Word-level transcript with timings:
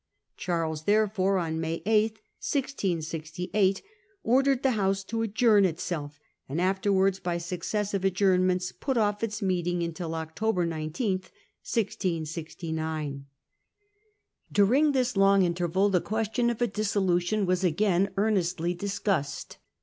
Charles 0.35 0.85
therefore, 0.85 1.37
on 1.37 1.59
May 1.61 1.83
8, 1.85 2.13
1668, 2.41 3.83
ordered 4.23 4.63
the 4.63 4.71
House 4.71 5.03
to 5.03 5.21
adjourn 5.21 5.63
itself, 5.63 6.19
and 6.49 6.59
afterwards 6.59 7.19
by 7.19 7.37
successive 7.37 8.03
adjournments 8.03 8.71
put 8.71 8.97
off 8.97 9.23
its 9.23 9.43
meeting 9.43 9.83
until 9.83 10.15
October 10.15 10.65
19, 10.65 11.19
1669. 11.19 13.27
During 14.51 14.93
this 14.93 15.15
long 15.15 15.43
interval 15.43 15.89
the 15.89 16.01
question 16.01 16.49
of 16.49 16.63
a 16.63 16.67
dissolution 16.67 17.45
was 17.45 17.63
again 17.63 18.09
earnestly 18.17 18.73
discussed. 18.73 19.59